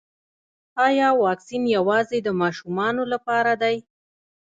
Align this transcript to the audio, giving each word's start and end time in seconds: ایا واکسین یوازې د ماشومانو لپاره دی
ایا 0.87 1.07
واکسین 1.23 1.63
یوازې 1.77 2.17
د 2.23 2.27
ماشومانو 2.41 3.03
لپاره 3.13 3.51
دی 3.61 3.77